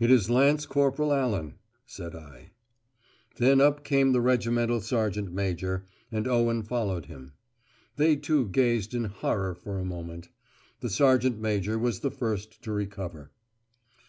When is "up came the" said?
3.60-4.20